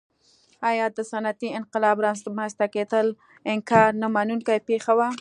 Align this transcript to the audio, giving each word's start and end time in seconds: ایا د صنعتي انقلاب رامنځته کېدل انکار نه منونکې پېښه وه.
ایا 0.69 0.85
د 0.97 0.99
صنعتي 1.11 1.49
انقلاب 1.59 1.97
رامنځته 2.05 2.65
کېدل 2.75 3.07
انکار 3.53 3.89
نه 4.01 4.07
منونکې 4.15 4.57
پېښه 4.69 4.93
وه. 4.97 5.07